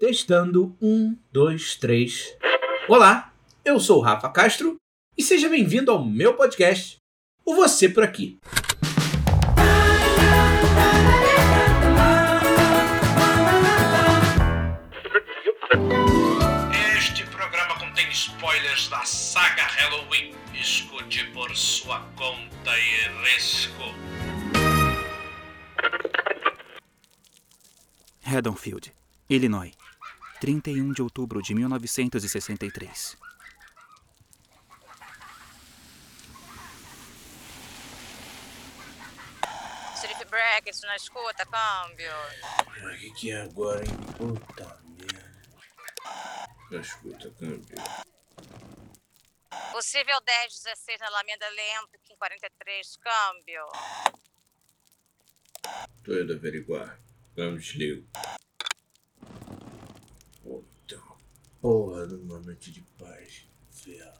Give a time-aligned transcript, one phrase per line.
[0.00, 2.32] Testando um, dois, três.
[2.88, 3.32] Olá,
[3.64, 4.76] eu sou o Rafa Castro
[5.16, 6.98] e seja bem-vindo ao meu podcast,
[7.44, 8.38] o Você por Aqui.
[16.96, 20.32] Este programa contém spoilers da saga Halloween.
[20.54, 23.82] Escute por sua conta e risco.
[28.24, 28.92] Haddonfield,
[29.28, 29.77] Illinois,
[30.40, 33.16] 31 de outubro de 1963.
[40.00, 42.12] Sheriff Brackett na escuta, câmbio.
[42.84, 43.96] O que, que é agora, hein?
[44.16, 46.80] Puta merda.
[46.80, 47.76] Escuta, câmbio.
[49.72, 53.64] Possível 1016 na Alameda Lempic em 43, câmbio.
[56.04, 56.98] Tô indo averiguar.
[57.36, 58.06] Vamos desligo.
[60.48, 60.98] Puta
[61.60, 63.46] porra numa noite de paz.
[63.70, 64.18] Ferro.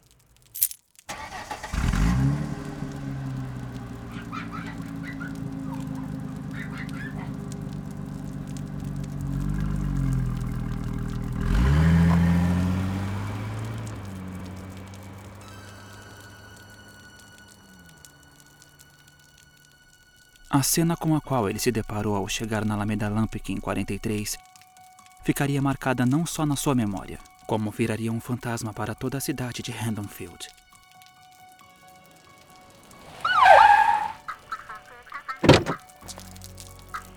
[20.50, 24.36] A cena com a qual ele se deparou ao chegar na Alameda Lampic em 43
[25.28, 29.60] ficaria marcada não só na sua memória, como viraria um fantasma para toda a cidade
[29.60, 30.48] de Haddonfield.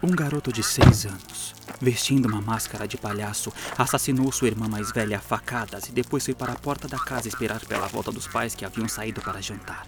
[0.03, 5.15] Um garoto de seis anos, vestindo uma máscara de palhaço, assassinou sua irmã mais velha
[5.15, 8.53] a facadas e depois foi para a porta da casa esperar pela volta dos pais
[8.53, 9.85] que haviam saído para jantar.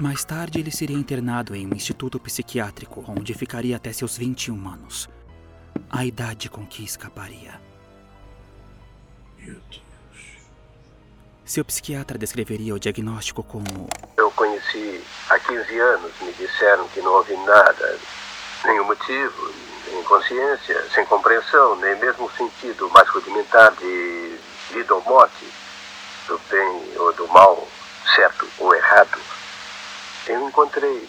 [0.00, 5.08] Mais tarde, ele seria internado em um instituto psiquiátrico, onde ficaria até seus 21 anos.
[5.90, 7.60] A idade com que escaparia.
[9.38, 9.90] Meu Deus.
[11.44, 17.12] Seu psiquiatra descreveria o diagnóstico como Eu conheci há 15 anos, me disseram que não
[17.12, 17.98] houve nada,
[18.64, 19.52] nenhum motivo,
[19.92, 24.38] nem consciência, sem compreensão, nem mesmo um sentido mais rudimentar de
[24.70, 25.44] vida ou morte,
[26.28, 27.66] do bem ou do mal,
[28.14, 29.18] certo ou errado.
[30.28, 31.08] Eu encontrei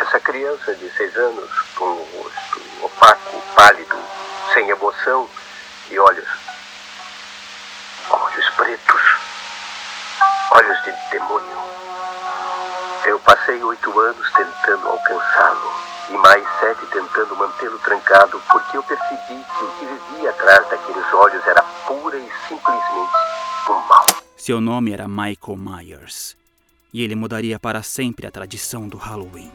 [0.00, 3.96] essa criança de seis anos com um rosto opaco, pálido,
[4.54, 5.28] sem emoção
[5.90, 6.28] e olhos.
[8.10, 9.02] olhos pretos.
[10.52, 11.58] Olhos de demônio.
[13.04, 15.72] Eu passei oito anos tentando alcançá-lo
[16.10, 21.12] e mais sete tentando mantê-lo trancado porque eu percebi que o que vivia atrás daqueles
[21.12, 23.12] olhos era pura e simplesmente
[23.68, 24.06] o mal.
[24.36, 26.36] seu nome era Michael Myers.
[26.92, 29.52] E ele mudaria para sempre a tradição do Halloween.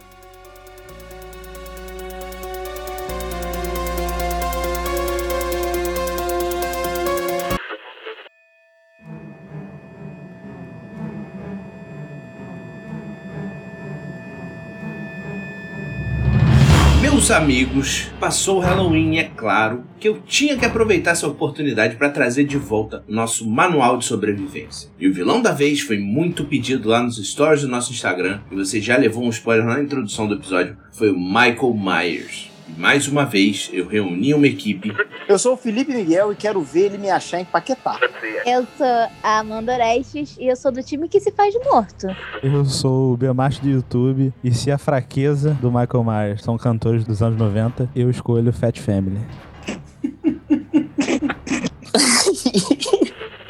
[17.26, 21.96] Meus amigos, passou o Halloween e é claro que eu tinha que aproveitar essa oportunidade
[21.96, 24.92] para trazer de volta nosso manual de sobrevivência.
[25.00, 28.56] E o vilão da vez foi muito pedido lá nos stories do nosso Instagram, e
[28.56, 32.52] você já levou um spoiler na introdução do episódio, foi o Michael Myers.
[32.78, 34.92] Mais uma vez eu reuni uma equipe
[35.28, 38.00] Eu sou o Felipe Miguel e quero ver ele me achar em Paquetá.
[38.46, 38.88] Eu sou
[39.24, 42.08] a Amanda Orestes e eu sou do time que se faz morto.
[42.42, 47.06] Eu sou o Belmacho do YouTube e se a fraqueza do Michael Myers são cantores
[47.06, 49.20] dos anos 90, eu escolho Fat Family.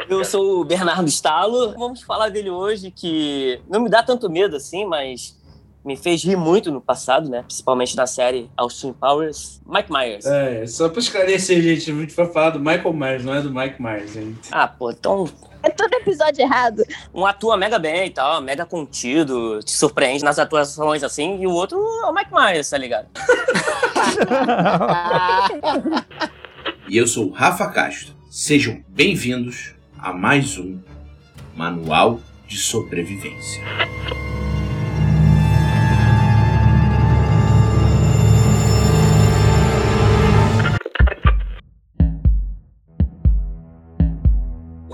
[0.08, 1.74] Eu sou o Bernardo Stalo.
[1.78, 5.36] Vamos falar dele hoje, que não me dá tanto medo assim, mas
[5.86, 7.44] me fez rir muito no passado, né?
[7.44, 9.62] Principalmente na série Austin Powers.
[9.68, 10.26] Mike Myers.
[10.26, 13.54] É, só pra esclarecer, gente, a gente vai falar do Michael Myers, não é do
[13.54, 14.50] Mike Myers, gente.
[14.52, 15.30] Ah, pô, então
[15.62, 16.84] É todo episódio errado.
[17.14, 21.52] um atua mega bem e tal, mega contido, te surpreende nas atuações assim, e o
[21.52, 23.08] outro é o Mike Myers, tá ligado?
[26.90, 28.14] e eu sou o Rafa Castro.
[28.30, 30.80] Sejam bem-vindos a mais um
[31.56, 33.64] Manual de Sobrevivência.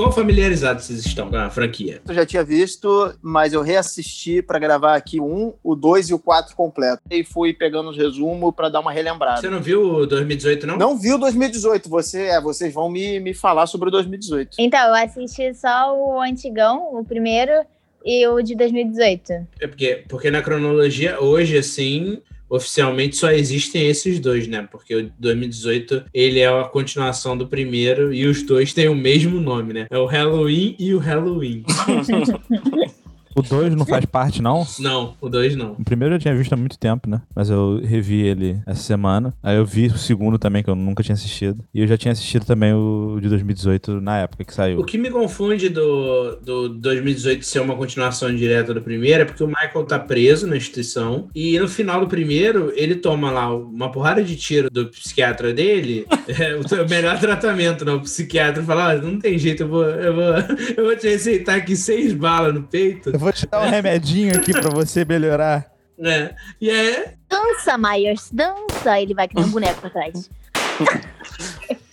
[0.01, 2.01] Quão familiarizados vocês estão com a franquia?
[2.07, 6.13] Eu já tinha visto, mas eu reassisti pra gravar aqui o um, o 2 e
[6.15, 7.03] o 4 completo.
[7.11, 9.39] E fui pegando os resumos pra dar uma relembrada.
[9.39, 10.75] Você não viu o 2018, não?
[10.75, 14.57] Não viu 2018, você, é, vocês vão me, me falar sobre o 2018.
[14.57, 17.51] Então, eu assisti só o antigão, o primeiro,
[18.03, 19.33] e o de 2018.
[19.59, 24.67] É porque, porque na cronologia, hoje, assim, oficialmente só existem esses dois, né?
[24.69, 29.39] Porque o 2018 ele é a continuação do primeiro e os dois têm o mesmo
[29.39, 29.87] nome, né?
[29.89, 31.63] É o Halloween e o Halloween.
[33.35, 34.65] O 2 não faz parte, não?
[34.79, 35.73] não, o dois não.
[35.73, 37.21] O primeiro eu tinha visto há muito tempo, né?
[37.35, 39.33] Mas eu revi ele essa semana.
[39.41, 41.63] Aí eu vi o segundo também, que eu nunca tinha assistido.
[41.73, 44.79] E eu já tinha assistido também o de 2018 na época que saiu.
[44.79, 49.43] O que me confunde do, do 2018 ser uma continuação direta do primeiro é porque
[49.43, 53.91] o Michael tá preso na instituição e no final do primeiro ele toma lá uma
[53.91, 57.91] porrada de tiro do psiquiatra dele, é, o melhor tratamento, né?
[57.91, 60.23] O psiquiatra fala, "Olha, não tem jeito, eu vou, eu vou,
[60.77, 64.51] eu vou te receitar aqui seis balas no peito, vou te dar um remedinho aqui
[64.51, 65.71] pra você melhorar.
[65.97, 66.31] né?
[66.59, 68.99] E é, Dança, Myers, dança.
[68.99, 70.29] Ele vai que nem um boneco pra trás.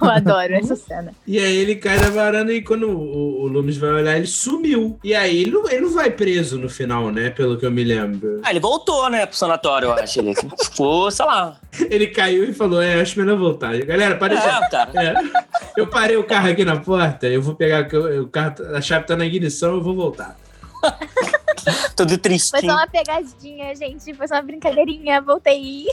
[0.00, 1.12] Eu adoro essa cena.
[1.26, 4.98] E aí ele cai da varanda e quando o, o Loomis vai olhar, ele sumiu.
[5.04, 7.30] E aí ele não, ele não vai preso no final, né?
[7.30, 8.40] Pelo que eu me lembro.
[8.44, 10.18] Ah, ele voltou, né, pro sanatório, eu acho.
[10.20, 11.58] Ele ficou, sei lá.
[11.90, 13.76] Ele caiu e falou: É, acho melhor voltar.
[13.84, 14.40] Galera, para de.
[14.46, 14.90] É, cara.
[14.96, 15.80] É.
[15.80, 17.88] Eu parei o carro aqui na porta, eu vou pegar
[18.20, 20.36] o carro, a chave tá na ignição, eu vou voltar.
[21.96, 22.62] Todo Foi tristinho.
[22.62, 24.14] só uma pegadinha, gente.
[24.14, 25.20] Foi só uma brincadeirinha.
[25.20, 25.86] Voltei.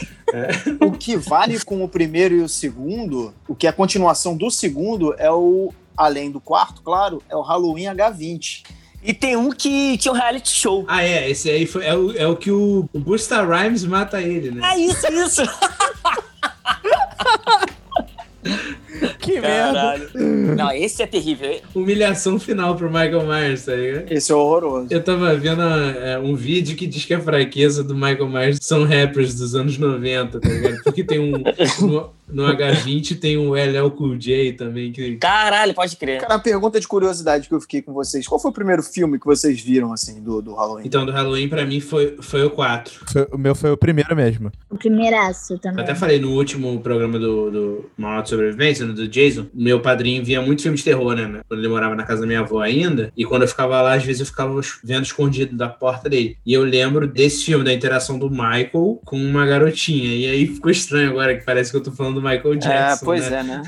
[0.80, 4.50] O que vale com o primeiro e o segundo, o que é a continuação do
[4.52, 8.64] segundo é o, além do quarto, claro, é o Halloween H20.
[9.04, 10.84] E tem um que tinha um reality show.
[10.88, 14.20] Ah, é, esse aí foi, é, o, é o que o, o Busta Rhymes mata
[14.20, 14.68] ele, né?
[14.74, 15.44] É isso, isso.
[19.20, 19.74] Que merda.
[19.74, 20.10] Caralho.
[20.56, 21.60] Não, esse é terrível.
[21.74, 24.12] Humilhação final pro Michael Myers, tá ligado?
[24.12, 24.88] Esse é horroroso.
[24.92, 28.84] Eu tava vendo é, um vídeo que diz que a fraqueza do Michael Myers são
[28.86, 30.84] rappers dos anos 90, tá ligado?
[30.84, 31.34] Porque tem um.
[31.82, 35.18] No, no H20 tem um LL Cool J também, que.
[35.18, 36.22] Caralho, pode crer.
[36.22, 38.28] Cara, uma pergunta de curiosidade que eu fiquei com vocês.
[38.28, 40.84] Qual foi o primeiro filme que vocês viram, assim, do, do Halloween?
[40.86, 42.94] Então, do Halloween, pra mim, foi, foi o 4.
[43.12, 44.52] Foi- o meu foi o primeiro mesmo.
[44.70, 45.84] O primeiraço Eu também.
[45.84, 50.42] até falei no último programa do, do Manual de Sobrevivência, do Jason, meu padrinho via
[50.42, 51.42] muito filme de terror, né?
[51.48, 53.12] Quando ele morava na casa da minha avó ainda.
[53.16, 56.38] E quando eu ficava lá, às vezes eu ficava vendo escondido da porta dele.
[56.46, 60.16] E eu lembro desse filme, da interação do Michael com uma garotinha.
[60.16, 62.72] E aí ficou estranho agora, que parece que eu tô falando do Michael Jackson.
[62.72, 63.40] é, pois né?
[63.40, 63.62] é, né?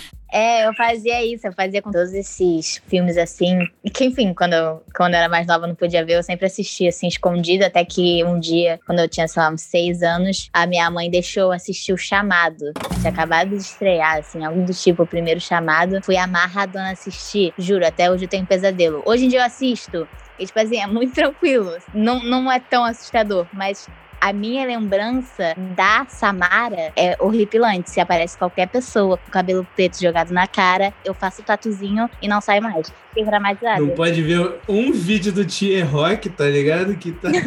[0.32, 3.58] É, eu fazia isso, eu fazia com todos esses filmes assim.
[3.92, 6.88] Que, enfim, quando eu, quando eu era mais nova, não podia ver, eu sempre assistia
[6.88, 10.66] assim, escondido, até que um dia, quando eu tinha, sei lá, uns seis anos, a
[10.66, 12.72] minha mãe deixou eu assistir o chamado.
[13.00, 16.00] Tinha acabado de estrear, assim, algo do tipo, o primeiro chamado.
[16.02, 19.02] Fui amarradona assistir, juro, até hoje eu tenho pesadelo.
[19.04, 20.06] Hoje em dia eu assisto,
[20.38, 21.76] e, tipo assim, é muito tranquilo.
[21.92, 23.86] Não, não é tão assustador, mas
[24.20, 27.90] a minha lembrança da Samara é horripilante.
[27.90, 32.28] Se aparece qualquer pessoa com cabelo preto jogado na cara, eu faço o tatuzinho e
[32.28, 32.92] não saio mais.
[33.08, 33.80] Fiquei traumatizada.
[33.80, 36.94] Não pode ver um vídeo do Tier Rock, tá ligado?
[36.96, 37.30] Que tá.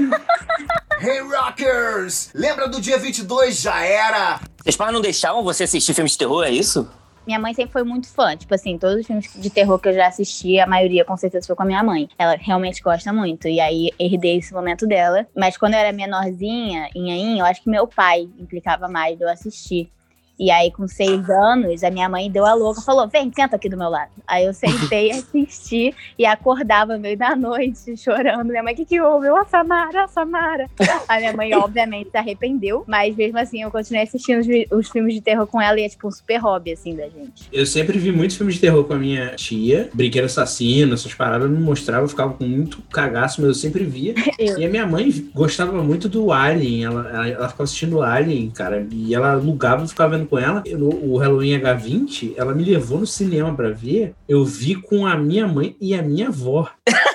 [1.04, 2.30] Hey Rockers!
[2.34, 3.60] Lembra do dia 22?
[3.60, 4.40] Já era!
[4.64, 6.90] Seus pais não deixavam você assistir filmes de terror, é isso?
[7.26, 8.36] Minha mãe sempre foi muito fã.
[8.36, 11.48] Tipo assim, todos os filmes de terror que eu já assisti, a maioria com certeza
[11.48, 12.10] foi com a minha mãe.
[12.18, 13.48] Ela realmente gosta muito.
[13.48, 15.26] E aí herdei esse momento dela.
[15.36, 19.30] Mas quando eu era menorzinha, em eu acho que meu pai implicava mais de eu
[19.30, 19.90] assistir.
[20.40, 23.70] E aí, com seis anos, a minha mãe deu a louca, falou: vem, senta aqui
[23.70, 24.12] do meu lado.
[24.28, 28.50] Aí eu sentei, assisti e acordava meio da noite, chorando.
[28.50, 29.28] Minha mãe, o que, que houve?
[29.28, 30.70] Eu, a Samara, a Samara.
[31.08, 34.48] A minha mãe, obviamente, se arrependeu, mas mesmo assim eu continuei assistindo os,
[34.80, 37.48] os filmes de terror com ela e é tipo um super hobby, assim, da gente.
[37.52, 39.90] Eu sempre vi muitos filmes de terror com a minha tia.
[39.94, 44.14] Brinquedo assassino, essas paradas não mostrava, eu ficava com muito cagaço, mas eu sempre via.
[44.40, 44.58] Eu.
[44.58, 46.86] E a minha mãe gostava muito do Alien.
[46.86, 48.86] Ela, ela, ela ficava assistindo Alien, cara.
[48.92, 50.64] E ela alugava e ficava vendo com ela.
[50.66, 54.14] Eu, o Halloween H20, ela me levou no cinema pra ver.
[54.28, 56.70] Eu vi com a minha mãe e a minha avó.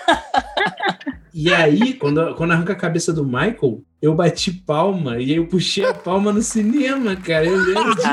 [1.40, 5.46] E aí, quando, quando arranca a cabeça do Michael, eu bati palma e aí eu
[5.46, 7.46] puxei a palma no cinema, cara.
[7.46, 8.08] Eu lembro disso.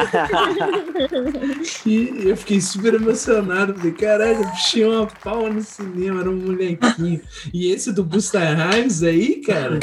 [1.90, 3.74] E eu fiquei super emocionado.
[3.74, 7.20] Falei, caralho, eu puxei uma palma no cinema, era um molequinho.
[7.52, 9.80] E esse do Buster Rhymes aí, cara,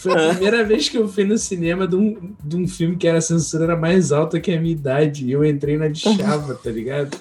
[0.00, 3.06] foi a primeira vez que eu fui no cinema de um, de um filme que
[3.06, 5.26] era a censura era mais alta que a minha idade.
[5.26, 7.16] E eu entrei na de chava, tá ligado?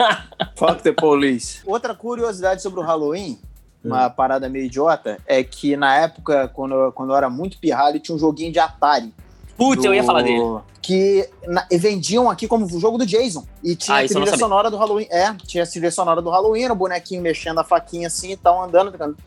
[0.56, 1.60] Fuck the police.
[1.66, 3.38] Outra curiosidade sobre o Halloween,
[3.84, 8.00] uma parada meio idiota, é que na época, quando eu, quando eu era muito pirralho,
[8.00, 9.14] tinha um joguinho de Atari.
[9.58, 10.40] Putz, eu ia falar dele.
[10.82, 13.46] Que na- vendiam aqui como o jogo do Jason.
[13.64, 15.08] E tinha Ah, a trilha sonora do Halloween.
[15.12, 18.38] É, tinha a trilha sonora do Halloween, era o bonequinho mexendo a faquinha assim e
[18.38, 18.92] tal, andando.
[18.92, 19.18] ficando-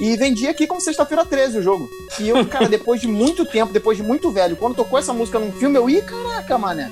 [0.00, 1.90] E vendia aqui como sexta-feira 13 o jogo.
[2.18, 5.38] E eu, cara, depois de muito tempo, depois de muito velho, quando tocou essa música
[5.38, 6.90] num filme, eu, ih, caraca, mané.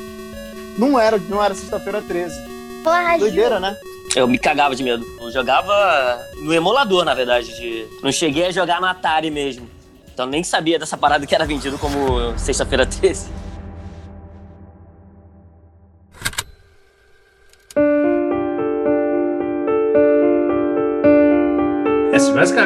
[0.77, 2.39] Não era, não era sexta-feira 13.
[2.85, 3.21] Plágio!
[3.21, 3.75] Doideira, né?
[4.15, 5.07] Eu me cagava de medo.
[5.21, 7.49] Eu jogava no emulador, na verdade.
[7.57, 7.87] De...
[8.03, 9.69] Não cheguei a jogar no Atari mesmo.
[10.13, 13.38] Então nem sabia dessa parada que era vendido como Sexta-feira 13.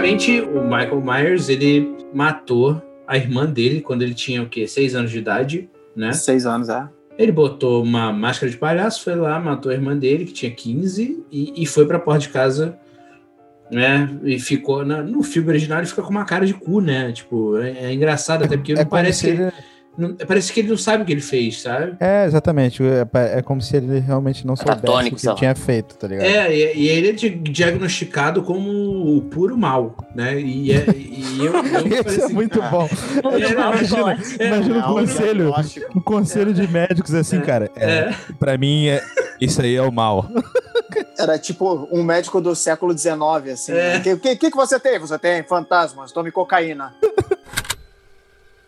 [0.02, 4.66] Basicamente, o Michael Myers, ele matou a irmã dele quando ele tinha, o quê?
[4.66, 6.12] Seis anos de idade, né?
[6.12, 6.88] Seis anos, é.
[7.16, 11.24] Ele botou uma máscara de palhaço, foi lá, matou a irmã dele, que tinha 15,
[11.30, 12.76] e, e foi pra porta de casa,
[13.70, 14.08] né?
[14.24, 14.84] E ficou.
[14.84, 17.12] Na, no filme original ele fica com uma cara de cu, né?
[17.12, 19.52] Tipo, é, é engraçado, até porque É não parece que.
[19.96, 21.96] Não- parece que ele não sabe o que ele fez, sabe?
[22.00, 22.82] É, exatamente.
[22.82, 26.24] É, é como se ele realmente não soubesse o que tinha feito, tá ligado?
[26.26, 28.70] É, e, e ele é di- diagnosticado como
[29.16, 30.40] o puro mal, né?
[30.40, 31.62] E, é, e eu, eu
[32.10, 32.88] Isso é assim, muito bom.
[33.42, 37.70] É, imagina imagina Não, um conselho, um de médicos assim, cara.
[37.76, 38.14] É, É.
[38.38, 39.02] Pra mim, é,
[39.40, 40.28] isso aí é o mal.
[41.18, 43.14] Era tipo um médico do século XIX,
[43.52, 43.72] assim.
[43.72, 43.98] É.
[44.14, 44.98] O que, que que você tem?
[44.98, 46.94] Você tem fantasmas, tome cocaína.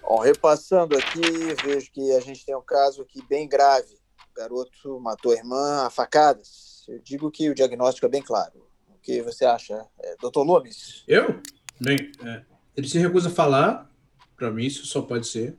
[0.07, 1.21] Bom, repassando aqui,
[1.65, 3.95] vejo que a gente tem um caso aqui bem grave.
[4.31, 6.85] O garoto matou a irmã a facadas.
[6.87, 8.53] Eu digo que o diagnóstico é bem claro.
[8.95, 10.41] O que você acha, é, Dr.
[10.41, 11.03] Lumes?
[11.09, 11.41] Eu?
[11.81, 12.43] Bem, é,
[12.77, 13.91] ele se recusa a falar.
[14.37, 15.57] Pra mim, isso só pode ser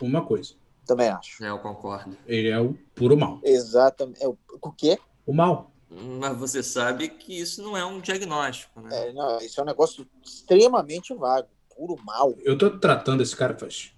[0.00, 0.54] uma coisa.
[0.86, 1.42] Também acho.
[1.42, 2.16] É, eu concordo.
[2.26, 3.40] Ele é o puro mal.
[3.42, 4.22] Exatamente.
[4.22, 4.98] É, o, o quê?
[5.26, 5.72] O mal.
[5.90, 9.08] Mas você sabe que isso não é um diagnóstico, né?
[9.08, 11.48] É, não, isso é um negócio extremamente vago.
[11.74, 12.34] Puro mal.
[12.40, 13.92] Eu tô tratando esse cara faz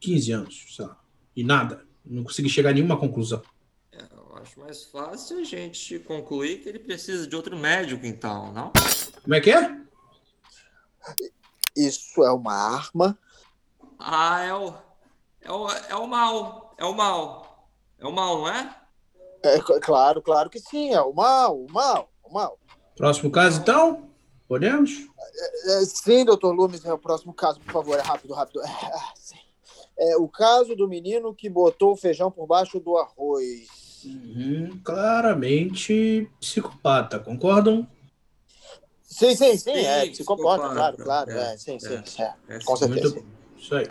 [0.00, 0.98] 15 anos, sei lá.
[1.34, 1.86] E nada.
[2.04, 3.42] Não consegui chegar a nenhuma conclusão.
[3.92, 8.72] Eu acho mais fácil a gente concluir que ele precisa de outro médico, então, não?
[9.22, 9.78] Como é que é?
[11.76, 13.18] Isso é uma arma.
[13.98, 14.74] Ah, é o.
[15.40, 16.74] É o, é o mal.
[16.78, 17.68] É o mal.
[17.98, 18.76] É o mal, não é?
[19.42, 20.92] É, cl- claro, claro que sim.
[20.92, 22.58] É o mal, o mal, o mal.
[22.96, 24.07] Próximo caso, então?
[24.48, 25.06] Podemos?
[25.66, 27.98] É, sim, doutor Lumes, é o próximo caso, por favor.
[27.98, 28.62] É rápido, rápido.
[28.62, 28.68] É,
[29.14, 29.36] sim.
[29.98, 33.68] É o caso do menino que botou o feijão por baixo do arroz.
[34.04, 37.86] Uhum, claramente psicopata, concordam?
[39.02, 41.30] Sim, sim, sim, Sim, é psicopata, psicopata, claro, claro.
[41.30, 42.02] é, É, sim, sim, é.
[42.06, 43.14] sim, é, É, com certeza.
[43.14, 43.28] Muito.
[43.58, 43.86] Isso aí.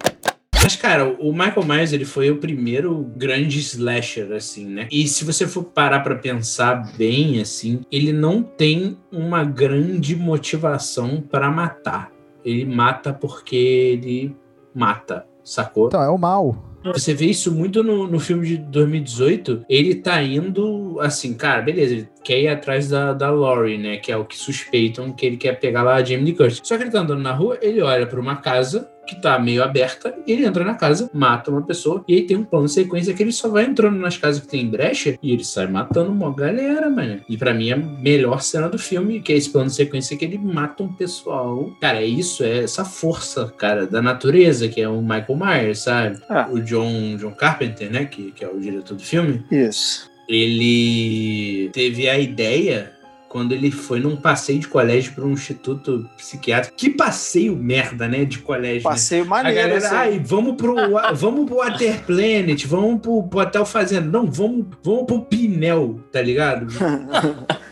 [0.67, 4.89] Mas, cara, o Michael Myers, ele foi o primeiro grande slasher, assim, né?
[4.91, 11.21] E se você for parar pra pensar bem, assim, ele não tem uma grande motivação
[11.21, 12.11] pra matar.
[12.43, 14.35] Ele mata porque ele
[14.75, 15.87] mata, sacou?
[15.87, 16.67] Então, é o mal.
[16.83, 19.63] Você vê isso muito no, no filme de 2018.
[19.69, 23.97] Ele tá indo, assim, cara, beleza, ele quer ir atrás da, da Laurie, né?
[23.97, 26.61] Que é o que suspeitam que ele quer pegar lá a Jamie Lee Curtis.
[26.63, 29.63] Só que ele tá andando na rua, ele olha pra uma casa que tá meio
[29.63, 32.73] aberta, e ele entra na casa, mata uma pessoa, e aí tem um plano de
[32.73, 36.11] sequência que ele só vai entrando nas casas que tem brecha e ele sai matando
[36.11, 37.21] uma galera, mano.
[37.29, 40.17] E pra mim é a melhor cena do filme, que é esse plano de sequência
[40.17, 41.71] que ele mata um pessoal.
[41.79, 46.19] Cara, é isso, é essa força, cara, da natureza, que é o Michael Myers, sabe?
[46.29, 46.49] Ah.
[46.51, 50.16] O John, John Carpenter, né, que, que é o diretor do filme Isso.
[50.27, 52.91] Ele teve a ideia
[53.29, 56.75] quando ele foi num passeio de colégio para um instituto psiquiátrico.
[56.77, 58.77] Que passeio merda, né, de colégio.
[58.87, 58.95] né?
[58.95, 59.57] Passeio A maneiro.
[59.59, 59.95] galera, assim.
[59.95, 60.75] ai, vamos pro,
[61.13, 64.07] vamos pro Water Planet, vamos pro, pro Hotel Fazenda.
[64.09, 66.67] Não, vamos, vamos pro Pinel, tá ligado?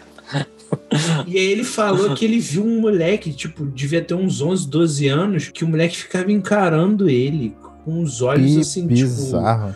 [1.27, 5.07] E aí ele falou que ele viu um moleque, tipo, devia ter uns 11, 12
[5.07, 9.75] anos, que o moleque ficava encarando ele com os olhos Que assim, tipo, bizarro.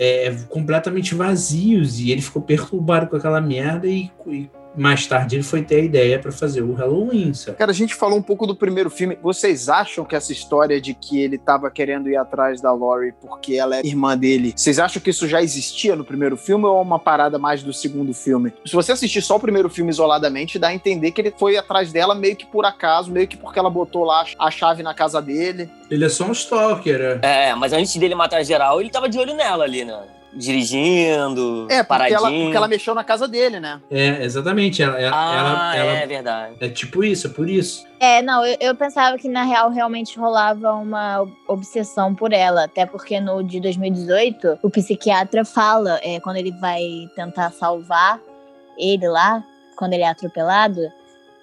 [0.00, 5.42] É, completamente vazios e ele ficou perturbado com aquela merda e, e mais tarde ele
[5.42, 7.56] foi ter a ideia pra fazer o Halloween, sabe?
[7.56, 9.18] Cara, a gente falou um pouco do primeiro filme.
[9.22, 13.54] Vocês acham que essa história de que ele tava querendo ir atrás da Laurie porque
[13.54, 16.82] ela é irmã dele, vocês acham que isso já existia no primeiro filme ou é
[16.82, 18.52] uma parada mais do segundo filme?
[18.64, 21.92] Se você assistir só o primeiro filme isoladamente, dá a entender que ele foi atrás
[21.92, 25.20] dela meio que por acaso, meio que porque ela botou lá a chave na casa
[25.20, 25.70] dele.
[25.90, 27.48] Ele é só um stalker, é.
[27.50, 29.98] É, mas antes dele matar geral, ele tava de olho nela ali, né?
[30.32, 32.18] Dirigindo, É, porque paradinho.
[32.18, 33.80] ela, porque ela mexeu na casa dele, né?
[33.90, 34.82] É, exatamente.
[34.82, 36.56] Ela, ela, Ah, ela, ela- é verdade.
[36.60, 37.84] é tipo isso, é por isso.
[37.98, 42.86] É, não, eu, eu pensava que na real realmente rolava uma obsessão por ela, até
[42.86, 46.80] porque no de 2018 o psiquiatra fala, é, quando ele vai
[47.16, 48.20] tentar salvar
[48.78, 49.42] ele lá,
[49.76, 50.80] quando ele é atropelado,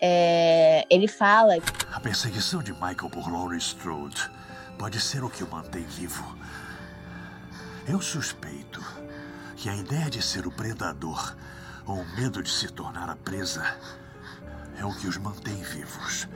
[0.01, 1.55] é, ele fala
[1.91, 4.29] A perseguição de Michael por Laurie Strode
[4.77, 6.23] pode ser o que o mantém vivo.
[7.87, 8.83] Eu suspeito
[9.55, 11.33] que a ideia de ser o predador
[11.85, 13.63] ou o medo de se tornar a presa
[14.77, 16.27] é o que os mantém vivos.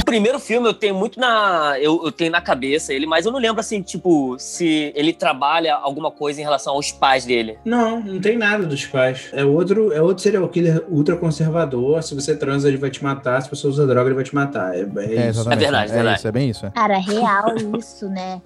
[0.00, 1.74] O primeiro filme eu tenho muito na.
[1.80, 5.74] Eu, eu tenho na cabeça ele, mas eu não lembro assim, tipo, se ele trabalha
[5.74, 7.58] alguma coisa em relação aos pais dele.
[7.64, 9.28] Não, não tem nada dos pais.
[9.32, 12.02] É outro, é outro serial killer ultra conservador.
[12.02, 13.42] Se você transa, ele vai te matar.
[13.42, 14.74] Se você usa droga, ele vai te matar.
[14.74, 15.40] É, é, É, isso.
[15.40, 15.60] exatamente.
[15.60, 16.18] verdade, é verdade.
[16.18, 16.66] Isso, é bem isso.
[16.66, 16.70] é.
[16.70, 18.40] Cara, real isso, né?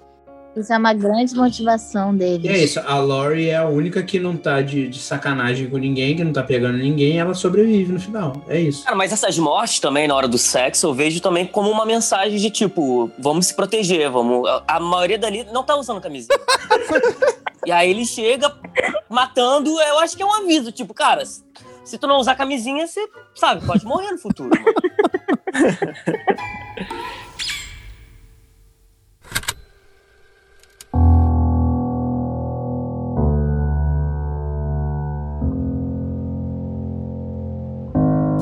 [0.55, 2.45] Isso é uma grande motivação deles.
[2.45, 5.77] E é isso, a Lori é a única que não tá de, de sacanagem com
[5.77, 8.33] ninguém, que não tá pegando ninguém, ela sobrevive no final.
[8.47, 8.83] É isso.
[8.83, 12.37] Cara, mas essas mortes também na hora do sexo eu vejo também como uma mensagem
[12.37, 14.47] de tipo, vamos se proteger, vamos.
[14.47, 16.37] A- A maioria dali não tá usando camisinha.
[17.65, 18.53] e aí ele chega
[19.09, 23.01] matando, eu acho que é um aviso, tipo, cara, se tu não usar camisinha, você,
[23.33, 24.51] sabe, pode morrer no futuro.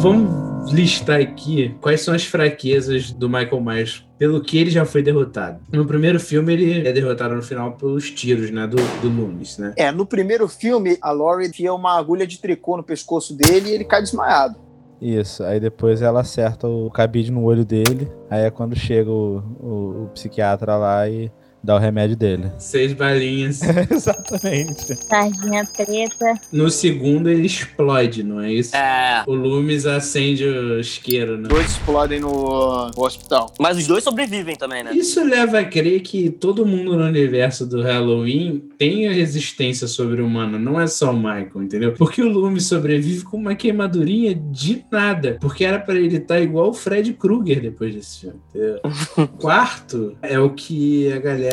[0.02, 5.02] Vamos listar aqui quais são as fraquezas do Michael Myers pelo que ele já foi
[5.04, 5.60] derrotado.
[5.72, 8.66] No primeiro filme, ele é derrotado no final pelos tiros, né?
[8.68, 9.74] Do, do Loomis, né?
[9.76, 13.74] É, no primeiro filme, a Laurie enfia uma agulha de tricô no pescoço dele e
[13.74, 14.56] ele cai desmaiado.
[15.02, 19.38] Isso, aí depois ela acerta o cabide no olho dele, aí é quando chega o,
[19.60, 21.32] o- o psiquiatra lá e
[21.64, 22.52] dá o remédio dele.
[22.58, 23.62] Seis balinhas.
[23.90, 24.96] Exatamente.
[25.08, 26.34] Sardinha preta.
[26.52, 28.76] No segundo, ele explode, não é isso?
[28.76, 29.24] É.
[29.28, 31.48] O Loomis acende o isqueiro, né?
[31.48, 33.54] Dois explodem no, no hospital.
[33.60, 34.92] Mas os dois sobrevivem também, né?
[34.94, 40.58] Isso leva a crer que todo mundo no universo do Halloween tem a resistência sobre-humana,
[40.58, 41.94] não é só o Michael, entendeu?
[41.94, 46.70] Porque o Loomis sobrevive com uma queimadurinha de nada, porque era pra ele estar igual
[46.70, 48.80] o Fred Krueger depois desse filme, entendeu?
[49.40, 51.51] Quarto é o que a galera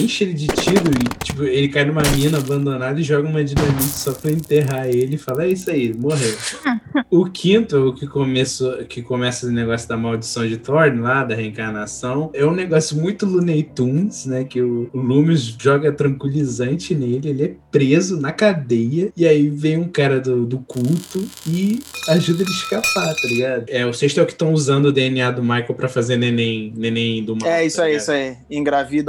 [0.00, 3.84] enche ele de tiro e, tipo, ele cai numa mina abandonada e joga uma dinamite
[3.84, 6.34] só pra enterrar ele e fala, é isso aí, morreu.
[7.10, 11.34] O quinto, o que, começou, que começa o negócio da maldição de Thorne lá, da
[11.34, 14.44] reencarnação, é um negócio muito Looney Tunes, né?
[14.44, 19.76] Que o, o Loomis joga tranquilizante nele, ele é preso na cadeia, e aí vem
[19.76, 23.64] um cara do, do culto e ajuda ele a escapar, tá ligado?
[23.68, 26.72] É, o sexto é o que estão usando o DNA do Michael pra fazer neném,
[26.76, 27.48] neném do mal.
[27.48, 28.02] É isso tá aí, ligado?
[28.02, 28.36] isso aí.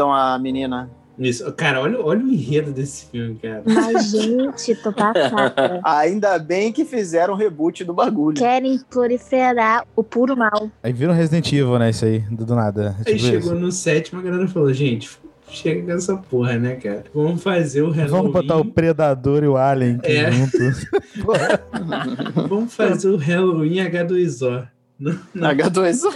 [0.08, 0.90] Engravidam a menina.
[1.20, 1.52] Isso.
[1.54, 3.64] Cara, olha, olha o enredo desse filme, cara.
[3.66, 5.82] Mas, gente, tô passada.
[5.84, 8.38] Ainda bem que fizeram o reboot do bagulho.
[8.38, 10.70] Querem proliferar o puro mal.
[10.84, 11.90] Aí vira um Resident Evil, né?
[11.90, 12.96] Isso aí, do, do nada.
[13.04, 13.56] É Aí tipo chegou isso.
[13.56, 15.10] no sétimo, a galera falou, gente,
[15.50, 17.06] chega com essa porra, né, cara?
[17.12, 18.12] Vamos fazer o Halloween.
[18.12, 20.32] Vamos botar o Predador e o Alien É.
[20.32, 20.86] juntos.
[22.48, 24.68] Vamos fazer o Halloween H2O.
[25.00, 25.50] Não, não.
[25.52, 26.12] H2O.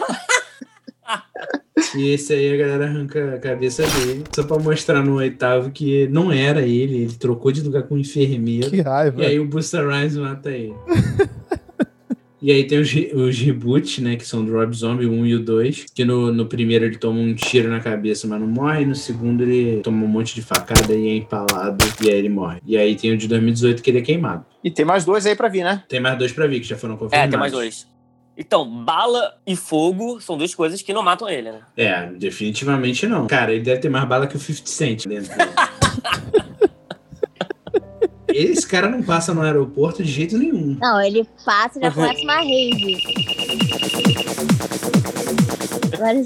[1.96, 4.24] E esse aí a galera arranca a cabeça dele.
[4.34, 8.00] Só pra mostrar no oitavo que não era ele, ele trocou de lugar com o
[8.00, 8.70] enfermeiro.
[8.70, 9.22] Que raiva.
[9.22, 10.74] E aí o Busta Rhymes mata ele.
[12.44, 14.16] E aí tem os, os reboots, né?
[14.16, 15.86] Que são do Rob Zombie, o 1 e o 2.
[15.94, 18.84] Que no, no primeiro ele toma um tiro na cabeça, mas não morre.
[18.84, 21.86] No segundo ele toma um monte de facada e é empalado.
[22.04, 22.60] E aí ele morre.
[22.66, 24.44] E aí tem o de 2018 que ele é queimado.
[24.64, 25.84] E tem mais dois aí pra vir, né?
[25.88, 27.30] Tem mais dois pra vir, que já foram É, confirmados.
[27.30, 27.88] tem mais dois.
[28.42, 31.62] Então, bala e fogo são duas coisas que não matam ele, né?
[31.78, 33.28] É, definitivamente não.
[33.28, 35.52] Cara, ele deve ter mais bala que o 50 Cent dentro dele.
[38.34, 40.76] Esse cara não passa no aeroporto de jeito nenhum.
[40.82, 43.04] Não, ele passa e já começa uma rave.
[46.00, 46.26] Vários.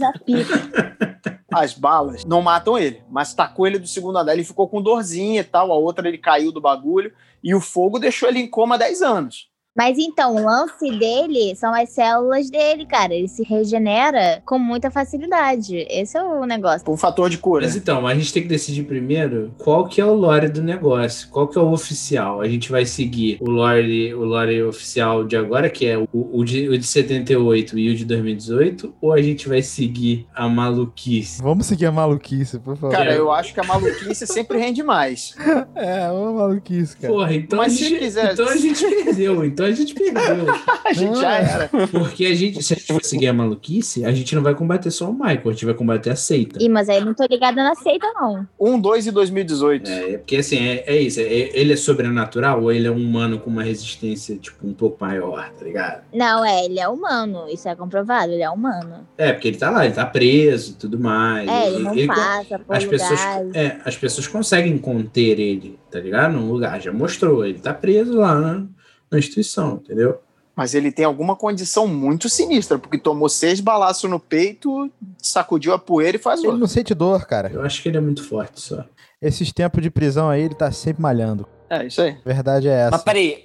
[1.54, 4.32] As balas não matam ele, mas tacou ele do segundo andar.
[4.32, 5.70] Ele ficou com dorzinha e tal.
[5.70, 7.12] A outra ele caiu do bagulho.
[7.44, 9.50] E o fogo deixou ele em coma 10 anos.
[9.78, 13.14] Mas então, o lance dele são as células dele, cara.
[13.14, 15.86] Ele se regenera com muita facilidade.
[15.90, 16.90] Esse é o negócio.
[16.90, 17.66] Um fator de cura.
[17.66, 21.28] Mas então, a gente tem que decidir primeiro qual que é o lore do negócio,
[21.30, 22.40] qual que é o oficial.
[22.40, 26.44] A gente vai seguir o lore, o lore oficial de agora, que é o, o,
[26.46, 31.42] de, o de 78 e o de 2018, ou a gente vai seguir a maluquice?
[31.42, 32.96] Vamos seguir a maluquice, por favor.
[32.96, 35.36] Cara, eu acho que a maluquice sempre rende mais.
[35.76, 37.12] É, uma maluquice, cara.
[37.14, 40.22] Porra, então, Mas a se gente, quiser- então a gente perdeu, então a gente perdeu.
[40.86, 41.70] A gente já era.
[41.88, 44.92] Porque a gente, se a gente for seguir a maluquice, a gente não vai combater
[44.92, 46.62] só o Michael, a gente vai combater a seita.
[46.64, 48.48] Ih, mas aí eu não tô ligada na seita, não.
[48.60, 49.90] 1, 2 e 2018.
[49.90, 51.20] É, porque assim, é, é isso.
[51.20, 55.04] é- ele é sobrenatural ou ele é um humano com uma resistência, tipo, um pouco
[55.04, 56.04] maior, tá ligado?
[56.14, 57.46] Não, é, ele é humano.
[57.52, 59.08] Isso é comprovado, ele é humano.
[59.18, 61.50] É, porque ele tá lá, ele tá preso e tudo mais.
[61.50, 63.56] É, ele não Ele- passa por as pessoas, lugares.
[63.56, 66.34] é, as pessoas conseguem conter ele, tá ligado?
[66.34, 67.44] Num lugar, já mostrou.
[67.44, 68.66] Ele tá preso lá na,
[69.12, 70.20] na instituição, entendeu?
[70.56, 75.80] Mas ele tem alguma condição muito sinistra, porque tomou seis balaços no peito, sacudiu a
[75.80, 76.62] poeira e faz Ele outro.
[76.62, 77.52] não sente dor, cara.
[77.54, 78.86] Eu acho que ele é muito forte só.
[79.22, 81.46] Esses tempos de prisão aí, ele tá sempre malhando.
[81.70, 82.12] É, isso aí.
[82.12, 82.92] A verdade é essa.
[82.92, 83.44] Mas peraí,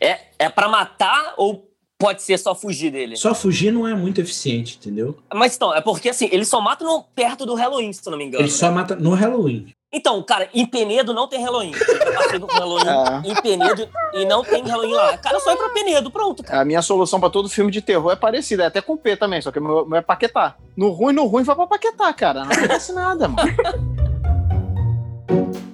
[0.00, 3.16] é, é pra matar ou pode ser só fugir dele?
[3.16, 5.18] Só fugir não é muito eficiente, entendeu?
[5.34, 8.18] Mas então, é porque assim, ele só mata no- perto do Halloween, se eu não
[8.18, 8.44] me engano.
[8.44, 8.74] Ele só né?
[8.74, 9.66] mata no Halloween.
[9.92, 11.72] Então, cara, em Penedo não tem Halloween.
[11.74, 13.28] Eu passei do Halloween É.
[13.28, 15.18] em Penedo e não tem Halloween lá.
[15.18, 16.44] Cara, só ir pra Penedo, pronto.
[16.48, 19.42] A minha solução pra todo filme de terror é parecida, é até com P também,
[19.42, 20.54] só que o meu, meu é Paquetá.
[20.76, 22.44] No ruim, no ruim, vai pra Paquetá, cara.
[22.44, 23.50] Não acontece nada, mano.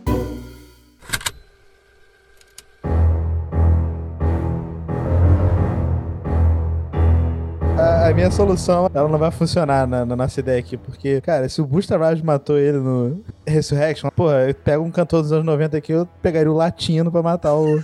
[7.79, 11.49] A, a minha solução, ela não vai funcionar na, na nossa ideia aqui, porque, cara,
[11.49, 15.45] se o Busta Rhymes matou ele no Resurrection, porra, eu pego um cantor dos anos
[15.45, 17.83] 90 aqui, eu pegaria o latino pra matar o.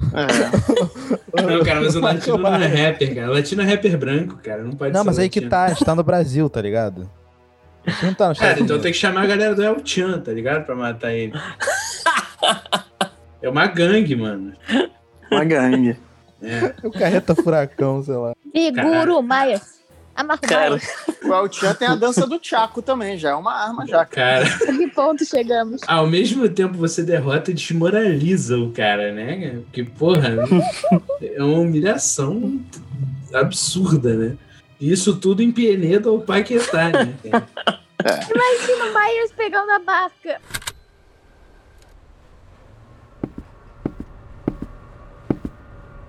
[1.36, 3.30] Não, cara, mas o latino não é rapper, cara.
[3.30, 4.62] O latino é rapper branco, cara.
[4.62, 7.08] Não pode Não, ser mas aí que tá, a gente tá no Brasil, tá ligado?
[7.86, 10.20] A gente não tá no Cara, então tem que chamar a galera do El Chan,
[10.20, 10.64] tá ligado?
[10.64, 11.32] Pra matar ele.
[13.42, 14.54] É uma gangue, mano.
[15.30, 15.96] Uma gangue.
[16.46, 16.74] É.
[16.86, 18.34] O carreta furacão, sei lá.
[18.52, 19.60] Figuro Maia.
[20.14, 20.78] Amarro Cara,
[21.24, 24.02] O El Chan tem a dança do Chaco também, já é uma arma já.
[24.06, 25.82] Cara, A que ponto chegamos?
[25.86, 29.60] ao mesmo tempo você derrota e desmoraliza o cara, né?
[29.64, 30.28] Porque, porra,
[31.20, 32.58] é uma humilhação
[33.34, 34.36] absurda, né?
[34.80, 37.12] Isso tudo em Penedo ou Paquetá, né?
[37.30, 37.46] cara?
[38.34, 40.40] Imagina o Myers pegando a barca.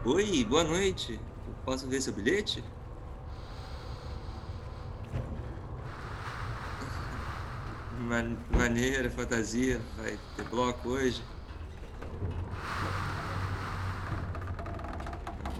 [0.09, 1.19] Oi, boa noite.
[1.65, 2.63] Posso ver seu bilhete?
[7.99, 9.81] Man- maneira, fantasia.
[9.97, 11.21] Vai ter bloco hoje?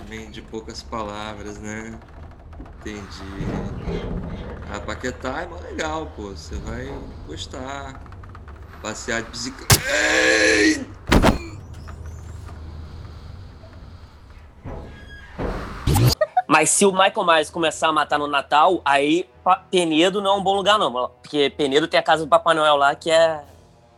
[0.02, 2.00] Homem de poucas palavras, né?
[2.80, 3.04] Entendi.
[4.74, 6.30] A Paquetá é mó legal, pô.
[6.30, 6.86] Você vai
[7.28, 8.02] gostar.
[8.82, 10.97] Passear de bicicleta.
[16.58, 19.30] Mas se o Michael Myers começar a matar no Natal, aí
[19.70, 21.12] Penedo não é um bom lugar, não.
[21.22, 23.44] Porque Penedo tem a casa do Papai Noel lá que é,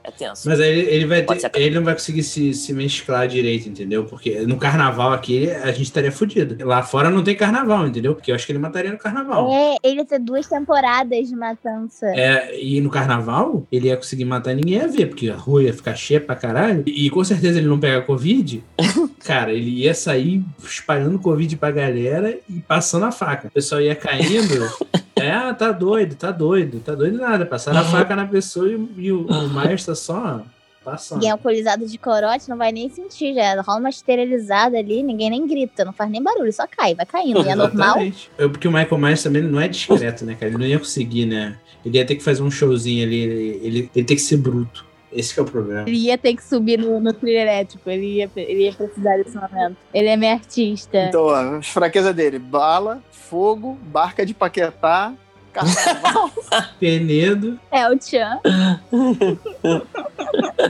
[0.09, 0.49] é tenso.
[0.49, 4.05] Mas aí ele, ele vai ter, ele não vai conseguir se, se mesclar direito, entendeu?
[4.05, 6.65] Porque no carnaval aqui a gente estaria fudido.
[6.65, 8.15] Lá fora não tem carnaval, entendeu?
[8.15, 9.51] Porque eu acho que ele mataria no carnaval.
[9.51, 12.07] É, ele ia ter duas temporadas de matança.
[12.07, 15.73] É, e no carnaval, ele ia conseguir matar ninguém ia ver, porque a rua ia
[15.73, 16.83] ficar cheia pra caralho.
[16.85, 18.63] E, e com certeza ele não pega Covid.
[19.25, 23.47] Cara, ele ia sair espalhando Covid pra galera e passando a faca.
[23.47, 24.69] O pessoal ia caindo.
[25.21, 27.45] É, tá doido, tá doido, tá doido nada.
[27.45, 30.43] Passaram a faca na pessoa e, e o, o Myers tá só
[30.83, 31.25] passando.
[31.25, 35.45] É alcoolizado de corote não vai nem sentir, já rola uma esterilizada ali, ninguém nem
[35.45, 37.45] grita, não faz nem barulho, só cai, vai caindo.
[37.45, 37.97] E é normal.
[37.97, 38.31] Exatamente.
[38.37, 40.47] É porque o Michael Myers também não é discreto, né, cara?
[40.47, 41.57] Ele não ia conseguir, né?
[41.85, 44.88] Ele ia ter que fazer um showzinho ali, ele, ele, ele tem que ser bruto.
[45.11, 45.81] Esse que é o problema.
[45.87, 49.35] Ele ia ter que subir no, no trilho elétrico, ele ia, ele ia precisar desse
[49.35, 49.75] momento.
[49.93, 51.05] Ele é meu artista.
[51.05, 55.13] Então, ó, as fraquezas dele: bala, fogo, barca de Paquetá,
[55.51, 56.29] carnaval.
[56.79, 58.37] Penedo, É o Tchan.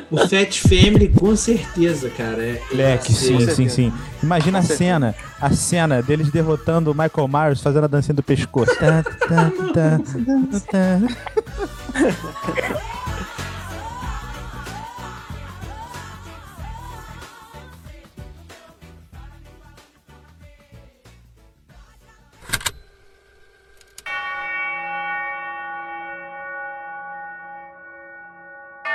[0.09, 2.41] o Fat Family, com certeza, cara.
[2.41, 3.91] É, é- sim, sim, sim.
[4.23, 4.77] Imagina a certeza.
[4.77, 8.73] cena, a cena deles derrotando o Michael Myers fazendo a dancinha do pescoço.
[8.77, 9.99] Tá, tá, tá,
[10.49, 11.01] tá, tá.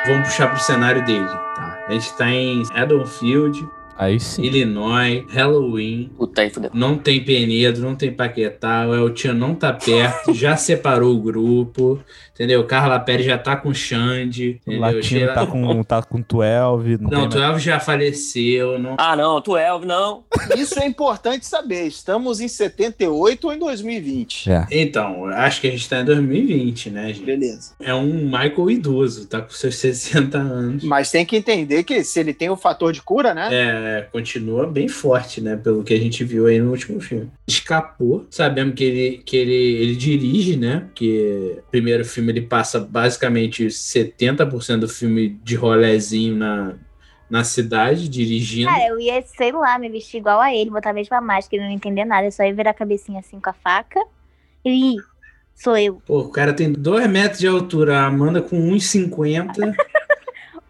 [0.06, 1.84] Vamos puxar pro cenário dele, tá?
[1.88, 4.42] A gente tá em Haddonfield, Aí sim.
[4.42, 6.10] Illinois, Halloween.
[6.18, 6.68] Puta aí, fudeu.
[6.74, 11.20] Não tem Penedo, não tem Paquetá, o El Chan não tá perto, já separou o
[11.22, 12.00] grupo,
[12.34, 12.64] entendeu?
[12.64, 14.80] Carla Pérez já tá com o Xande, O entendeu?
[14.80, 16.98] latino Sheila- tá com, tá com 12.
[17.00, 18.96] Não, Não, tem o Twelve já faleceu, não...
[18.98, 20.24] Ah, não, tu é, não.
[20.56, 21.86] Isso é importante saber.
[21.86, 24.50] Estamos em 78 ou em 2020?
[24.50, 24.66] É.
[24.70, 27.24] Então, acho que a gente tá em 2020, né, gente?
[27.24, 27.72] Beleza.
[27.80, 30.84] É um Michael idoso, tá com seus 60 anos.
[30.84, 33.48] Mas tem que entender que se ele tem o fator de cura, né?
[33.52, 35.56] É, continua bem forte, né?
[35.56, 37.30] Pelo que a gente viu aí no último filme.
[37.46, 38.26] Escapou.
[38.30, 40.80] Sabemos que ele, que ele, ele dirige, né?
[40.86, 46.74] Porque o primeiro filme ele passa basicamente 70% do filme de rolezinho na,
[47.28, 48.70] na cidade, dirigindo.
[48.70, 51.66] Cara, eu ia, sei lá, me vestir igual a ele, botar a mesma máscara e
[51.66, 52.26] não entender nada.
[52.26, 54.00] Eu só ia virar a cabecinha assim com a faca.
[54.64, 54.96] E "Ih,
[55.54, 56.02] sou eu.
[56.06, 59.74] Pô, o cara tem 2 metros de altura, a Amanda com 1,50.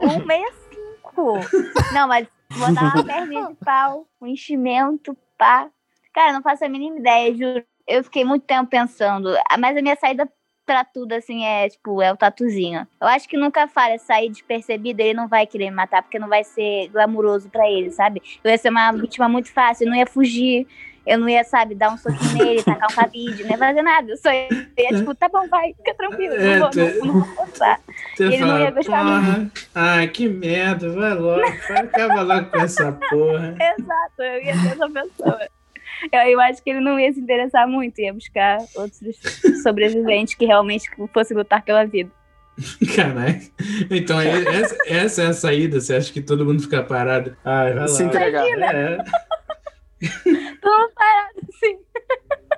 [0.00, 1.40] 165.
[1.94, 5.68] Não, mas botar uma perninha de pau, um enchimento, pá.
[6.12, 7.64] Cara, não faço a mínima ideia, juro.
[7.88, 9.34] Eu fiquei muito tempo pensando.
[9.50, 10.28] Ah, Mas a minha saída
[10.64, 12.86] pra tudo, assim, é, tipo, é o tatuzinho.
[13.00, 16.28] Eu acho que nunca falha sair despercebido, ele não vai querer me matar, porque não
[16.28, 18.22] vai ser glamuroso pra ele, sabe?
[18.42, 20.66] Eu ia ser uma vítima muito fácil, eu não ia fugir.
[21.06, 24.10] Eu não ia, sabe, dar um soquinho nele, tacar um cabide, não ia fazer nada.
[24.10, 24.48] Eu só ia,
[24.88, 27.80] tipo, tá bom, vai, fica tranquilo, É, não, vou, não, não vou forçar.
[28.18, 29.26] Ele não fala, ia gostar muito.
[29.26, 33.54] porra, ai, que merda, vai logo, vai, acaba logo com essa porra.
[33.78, 35.48] Exato, eu ia ser essa pessoa.
[36.12, 39.20] Eu, eu acho que ele não ia se interessar muito, ia buscar outros
[39.62, 42.10] sobreviventes que realmente fossem lutar pela vida.
[42.94, 43.40] Caraca.
[43.90, 45.80] Então, é- essa, essa é a saída.
[45.80, 47.36] Você acha que todo mundo fica parado?
[47.44, 47.88] Ai, vai lá.
[47.88, 48.44] Se entregar.
[48.46, 48.96] É,
[50.60, 51.43] Tudo parado, assim.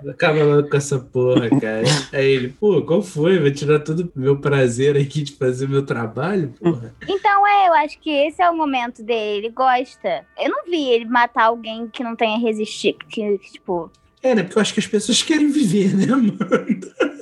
[0.08, 1.82] Acaba logo com essa porra, cara.
[2.12, 3.38] Aí ele, pô, qual foi?
[3.38, 6.94] Vai tirar todo o meu prazer aqui de fazer meu trabalho, porra.
[7.08, 10.24] Então, é, eu acho que esse é o momento dele, ele gosta.
[10.38, 13.90] Eu não vi ele matar alguém que não tenha resistido, que, tipo...
[14.22, 14.42] É, né?
[14.42, 16.36] Porque eu acho que as pessoas querem viver, né, mano?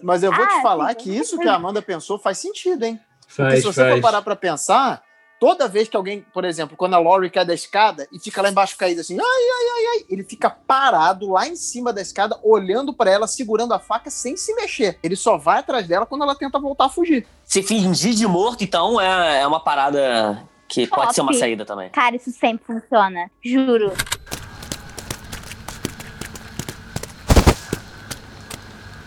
[0.03, 2.85] Mas eu vou Ah, te falar sim, que isso que a Amanda pensou faz sentido,
[2.85, 2.99] hein?
[3.27, 3.95] Porque Faz, se você faz.
[3.95, 5.03] for parar pra pensar,
[5.39, 8.51] toda vez que alguém, por exemplo, quando a Laurie cai da escada e fica lá
[8.51, 12.39] embaixo caída assim, ai, ai, ai, ai, ele fica parado lá em cima da escada,
[12.43, 14.99] olhando pra ela, segurando a faca sem se mexer.
[15.03, 17.27] Ele só vai atrás dela quando ela tenta voltar a fugir.
[17.45, 21.15] Se fingir de morto, então, é, é uma parada que pode Top.
[21.15, 21.91] ser uma saída também.
[21.91, 23.93] Cara, isso sempre funciona, juro.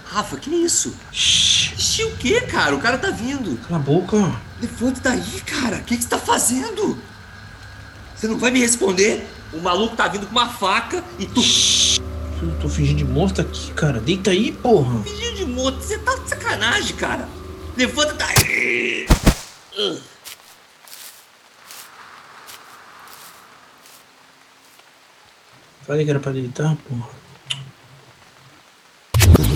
[0.05, 0.95] Rafa, que isso?
[1.11, 2.75] Xixi o quê, cara?
[2.75, 3.57] O cara tá vindo.
[3.67, 4.17] Cala a boca.
[4.61, 5.77] Levanta daí, cara.
[5.77, 6.97] O que, que você tá fazendo?
[8.15, 9.27] Você não vai me responder?
[9.53, 11.41] O maluco tá vindo com uma faca e tu.
[12.41, 13.99] Eu tô fingindo de morto aqui, cara.
[13.99, 15.03] Deita aí, porra.
[15.03, 15.81] Fingindo de morto.
[15.81, 17.29] Você tá de sacanagem, cara.
[17.75, 19.07] Levanta daí.
[19.77, 20.01] Ugh.
[25.85, 27.09] Falei que era pra deitar, porra.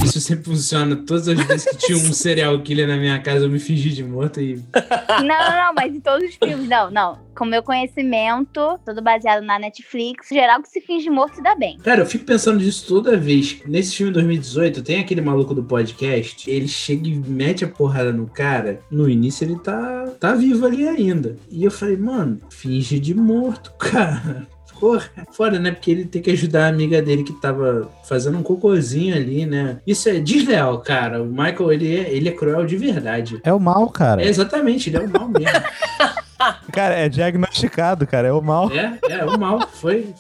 [0.04, 0.96] Isso sempre funciona.
[0.96, 4.04] Todas as vezes que tinha um serial killer na minha casa, eu me fingi de
[4.04, 4.62] morto e.
[5.10, 7.20] Não, não, não, mas em todos os filmes, não, não.
[7.36, 11.78] Com meu conhecimento, tudo baseado na Netflix, geral que se finge morto se dá bem.
[11.78, 13.62] Cara, eu fico pensando nisso toda vez.
[13.66, 16.50] Nesse filme 2018, tem aquele maluco do podcast.
[16.50, 18.82] Ele chega e mete a porrada no cara.
[18.92, 21.38] No início ele tá, tá vivo ali ainda.
[21.50, 24.48] E eu falei, mano, finge de morto, cara.
[24.82, 25.70] Porra, foda, né?
[25.70, 29.78] Porque ele tem que ajudar a amiga dele que tava fazendo um cocôzinho ali, né?
[29.86, 31.22] Isso é desleal, cara.
[31.22, 33.40] O Michael, ele é, ele é cruel de verdade.
[33.44, 34.24] É o mal, cara.
[34.24, 35.48] É, exatamente, ele é o mal mesmo.
[36.74, 38.30] Cara, é diagnosticado, cara.
[38.30, 38.72] É o mal.
[38.72, 39.60] É, é, o mal.
[39.74, 40.12] Foi.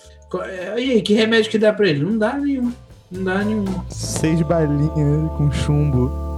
[0.43, 2.04] É, E aí, que remédio que dá pra ele?
[2.04, 2.71] Não dá nenhum.
[3.12, 3.65] Não dá nenhum.
[3.89, 6.30] Seis balinhas com chumbo.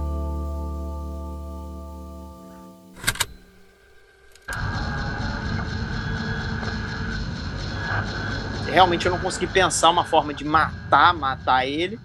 [8.74, 11.98] Realmente eu não consegui pensar uma forma de matar, matar ele.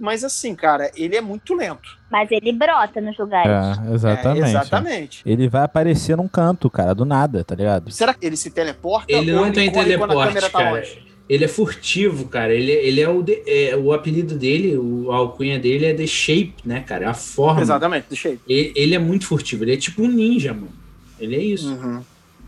[0.00, 1.96] Mas assim, cara, ele é muito lento.
[2.10, 3.78] Mas ele brota nos lugares.
[3.78, 4.44] É, exatamente.
[4.44, 5.22] É, exatamente.
[5.26, 7.90] Ele vai aparecer num canto, cara, do nada, tá ligado?
[7.90, 9.12] Será que ele se teleporta?
[9.12, 10.70] Ele não tem teleporte, tá cara.
[10.70, 11.06] longe?
[11.28, 12.54] Ele é furtivo, cara.
[12.54, 13.22] Ele, ele é o.
[13.22, 17.04] de- é, o apelido dele, o, a alcunha dele é The Shape, né, cara?
[17.04, 17.60] É a forma.
[17.60, 18.40] Exatamente, deixa aí.
[18.48, 19.64] Ele, ele é muito furtivo.
[19.64, 20.72] Ele é tipo um ninja, mano.
[21.20, 21.76] Ele é isso.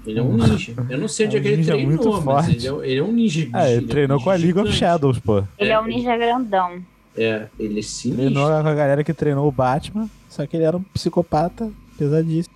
[0.07, 0.75] Ele é um ninja.
[0.89, 2.51] Eu não sei onde é, É que ele ninja treinou, muito mas forte.
[2.57, 3.49] ele é, ele é um ninja.
[3.53, 4.77] Ah, ele Ele é um treinou com a League of gigante.
[4.79, 5.45] Shadows, pô.
[5.59, 6.83] Ele é um ninja grandão.
[7.17, 8.15] É, ele é sinistro.
[8.17, 12.55] Treinou com a galera que treinou o Batman, só que ele era um psicopata pesadíssimo.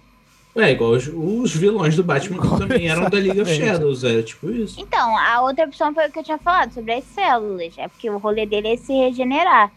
[0.57, 3.52] É, igual os, os vilões do Batman que também eram da League of.
[3.52, 4.04] Shadows.
[4.04, 4.80] Era tipo isso.
[4.80, 7.74] Então, a outra opção foi o que eu tinha falado, sobre as células.
[7.76, 9.72] É porque o rolê dele é se regenerar.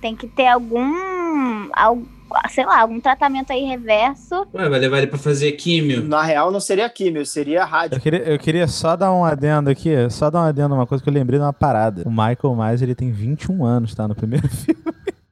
[0.00, 0.92] Tem que ter algum.
[1.72, 2.02] al-
[2.50, 4.46] sei lá, algum tratamento aí reverso.
[4.54, 6.02] Ué, vai levar ele pra fazer químio.
[6.02, 7.96] Na real, não seria químio, seria rádio.
[7.96, 11.02] Eu queria, eu queria só dar um adendo aqui, só dar um adendo, uma coisa
[11.02, 12.02] que eu lembrei de uma parada.
[12.06, 14.06] O Michael Myers, ele tem 21 anos, tá?
[14.06, 14.82] No primeiro filme.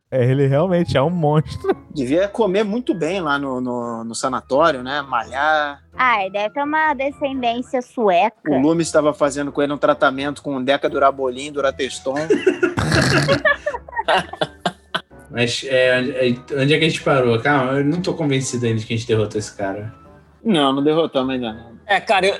[0.08, 1.76] É, ele realmente é um monstro.
[1.92, 5.02] Devia comer muito bem lá no, no, no sanatório, né?
[5.02, 5.82] Malhar.
[5.96, 8.50] Ah, ele deve ter uma descendência sueca.
[8.50, 12.14] O Loomis estava fazendo com ele um tratamento com Deca Durabolim, Durateston.
[15.36, 17.38] Mas é, é, onde é que a gente parou?
[17.38, 19.92] Calma, eu não tô convencido ainda de que a gente derrotou esse cara.
[20.42, 21.76] não, não derrotamos ainda não.
[21.84, 22.36] É, cara, eu,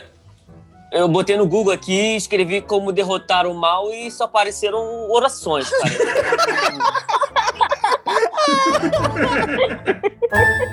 [0.93, 5.93] eu botei no Google aqui, escrevi como derrotar o mal e só apareceram orações, cara.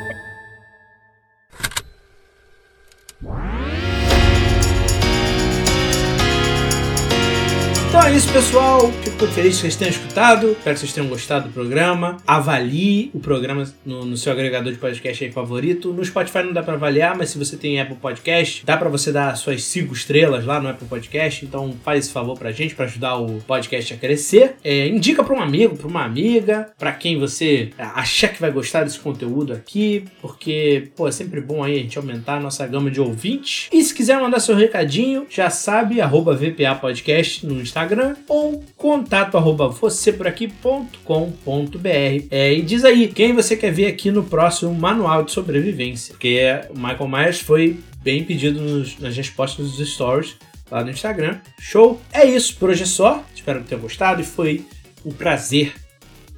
[8.11, 8.91] é isso, pessoal.
[8.91, 10.51] Fico muito feliz que vocês tenham escutado.
[10.51, 12.17] Espero que vocês tenham gostado do programa.
[12.27, 15.93] Avalie o programa no, no seu agregador de podcast aí favorito.
[15.93, 19.13] No Spotify não dá pra avaliar, mas se você tem Apple Podcast, dá pra você
[19.13, 21.45] dar suas cinco estrelas lá no Apple Podcast.
[21.45, 24.55] Então faz esse favor pra gente, pra ajudar o podcast a crescer.
[24.61, 28.83] É, indica pra um amigo, pra uma amiga, pra quem você achar que vai gostar
[28.83, 32.91] desse conteúdo aqui, porque, pô, é sempre bom aí a gente aumentar a nossa gama
[32.91, 33.69] de ouvintes.
[33.71, 38.63] E se quiser mandar seu recadinho, já sabe, arroba VPA Podcast no Instagram Instagram ou
[38.75, 42.25] contato arroba vocêporaqui.com.br.
[42.31, 46.39] É, e diz aí quem você quer ver aqui no próximo Manual de Sobrevivência, porque
[46.69, 50.35] o Michael Myers foi bem pedido nos- nas respostas dos stories
[50.69, 51.39] lá no Instagram.
[51.59, 52.01] Show!
[52.11, 53.23] É isso, por hoje é só.
[53.35, 54.65] Espero que tenham gostado e foi
[55.05, 55.73] um prazer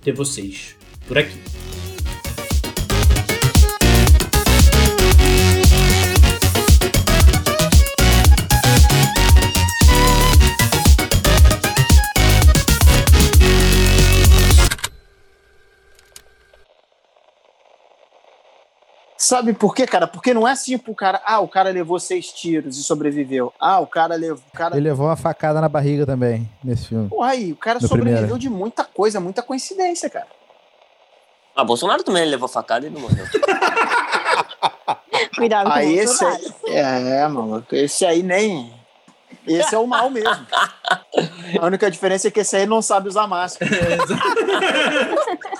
[0.01, 0.75] ter vocês
[1.07, 1.62] por aqui.
[19.33, 20.05] Sabe por quê, cara?
[20.05, 23.51] Porque não é assim pro cara, ah, o cara levou seis tiros e sobreviveu.
[23.59, 24.43] Ah, o cara levou.
[24.53, 24.77] O cara...
[24.77, 27.09] Ele levou uma facada na barriga também, nesse filme.
[27.19, 28.37] Aí, o cara No sobreviveu primeiro.
[28.37, 30.27] de muita coisa, muita coincidência, cara.
[31.55, 33.25] Ah, Bolsonaro também levou facada e não morreu.
[35.35, 38.71] Cuidado com Aí o esse aí, é, maluco, esse aí nem.
[39.47, 40.29] Esse é o mal mesmo.
[41.59, 43.71] A única diferença é que esse aí não sabe usar máscara.